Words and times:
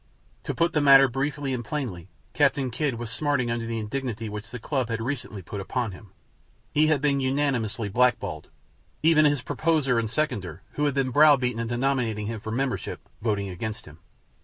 To 0.45 0.55
put 0.55 0.73
the 0.73 0.81
matter 0.81 1.07
briefly 1.07 1.53
and 1.53 1.63
plainly, 1.63 2.07
Captain 2.33 2.71
Kidd 2.71 2.95
was 2.95 3.11
smarting 3.11 3.51
under 3.51 3.67
the 3.67 3.77
indignity 3.77 4.29
which 4.29 4.49
the 4.49 4.57
club 4.57 4.89
had 4.89 4.99
recently 4.99 5.43
put 5.43 5.61
upon 5.61 5.91
him. 5.91 6.09
He 6.73 6.87
had 6.87 7.01
been 7.01 7.19
unanimously 7.19 7.87
blackballed, 7.87 8.49
even 9.03 9.25
his 9.25 9.43
proposer 9.43 9.99
and 9.99 10.09
seconder, 10.09 10.63
who 10.71 10.85
had 10.85 10.95
been 10.95 11.11
browbeaten 11.11 11.59
into 11.59 11.77
nominating 11.77 12.25
him 12.25 12.39
for 12.39 12.49
membership, 12.51 12.99
voting 13.21 13.49
against 13.49 13.85
him. 13.85 13.99